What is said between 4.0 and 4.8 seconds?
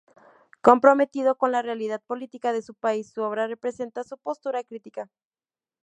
su postura